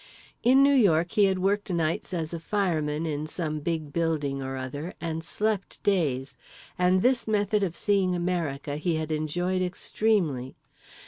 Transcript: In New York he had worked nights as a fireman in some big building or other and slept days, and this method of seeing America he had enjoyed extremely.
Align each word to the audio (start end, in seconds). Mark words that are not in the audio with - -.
In 0.41 0.63
New 0.63 0.73
York 0.73 1.11
he 1.11 1.25
had 1.25 1.37
worked 1.37 1.69
nights 1.69 2.11
as 2.11 2.33
a 2.33 2.39
fireman 2.39 3.05
in 3.05 3.27
some 3.27 3.59
big 3.59 3.93
building 3.93 4.41
or 4.41 4.57
other 4.57 4.95
and 4.99 5.23
slept 5.23 5.77
days, 5.83 6.35
and 6.75 7.03
this 7.03 7.27
method 7.27 7.61
of 7.61 7.75
seeing 7.77 8.15
America 8.15 8.77
he 8.77 8.95
had 8.95 9.11
enjoyed 9.11 9.61
extremely. 9.61 10.55